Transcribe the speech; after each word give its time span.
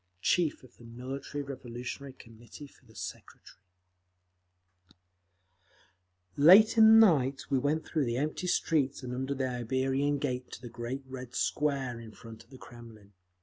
Chief 0.23 0.63
of 0.63 0.77
the 0.77 0.83
Military 0.83 1.43
Revolutionary 1.43 2.13
Committee 2.13 2.65
For 2.65 2.85
the 2.87 2.95
Secretary 2.95 3.59
Late 6.35 6.75
in 6.75 6.93
the 6.99 7.05
night 7.05 7.43
we 7.51 7.59
went 7.59 7.85
through 7.85 8.05
the 8.05 8.17
empty 8.17 8.47
streets 8.47 9.03
and 9.03 9.13
under 9.13 9.35
the 9.35 9.47
Iberian 9.47 10.17
Gate 10.17 10.49
to 10.53 10.61
the 10.63 10.69
great 10.69 11.03
Red 11.05 11.35
Square 11.35 11.99
in 11.99 12.13
front 12.13 12.43
of 12.43 12.49
the 12.49 12.57
Kremlin. 12.57 13.13